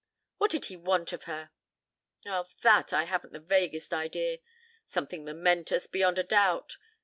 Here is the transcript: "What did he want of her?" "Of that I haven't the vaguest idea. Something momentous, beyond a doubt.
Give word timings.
"What 0.39 0.49
did 0.49 0.65
he 0.65 0.75
want 0.77 1.13
of 1.13 1.25
her?" 1.25 1.51
"Of 2.25 2.59
that 2.63 2.91
I 2.91 3.03
haven't 3.03 3.33
the 3.33 3.39
vaguest 3.39 3.93
idea. 3.93 4.39
Something 4.87 5.23
momentous, 5.23 5.85
beyond 5.85 6.17
a 6.17 6.23
doubt. 6.23 6.77